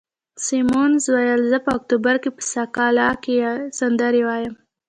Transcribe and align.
سیمونز 0.45 1.03
وویل: 1.09 1.41
زه 1.51 1.57
په 1.65 1.71
اکتوبر 1.77 2.15
کې 2.23 2.29
په 2.35 2.41
سکالا 2.53 3.09
کې 3.23 3.35
سندرې 3.79 4.21
وایم. 4.27 4.53